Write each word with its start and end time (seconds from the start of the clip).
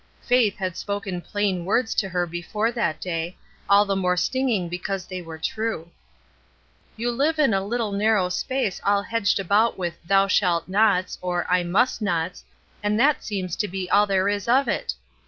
Faith 0.23 0.57
had 0.57 0.75
spoken 0.75 1.21
plain 1.21 1.63
words 1.63 1.93
to 1.93 2.09
her 2.09 2.25
before 2.25 2.71
that 2.71 2.99
day, 2.99 3.37
all 3.69 3.85
the 3.85 3.95
more 3.95 4.17
stinging 4.17 4.67
because 4.67 5.05
they 5.05 5.21
were 5.21 5.37
true. 5.37 5.91
102 6.95 7.03
MODELS 7.03 7.11
103 7.11 7.11
"You 7.11 7.11
live 7.11 7.37
in 7.37 7.53
a 7.53 7.63
little 7.67 7.91
narrow 7.91 8.27
space 8.29 8.81
all 8.83 9.03
hedged 9.03 9.39
about 9.39 9.77
with 9.77 9.99
'Thou 10.07 10.27
shalt 10.27 10.67
nots' 10.67 11.19
or 11.21 11.45
'I 11.51 11.63
must 11.65 12.01
nots/ 12.01 12.43
and 12.81 12.99
that 12.99 13.23
seems 13.23 13.55
to 13.57 13.67
be 13.67 13.87
all 13.91 14.07
there 14.07 14.27
is 14.27 14.47
of 14.47 14.67
it." 14.67 14.95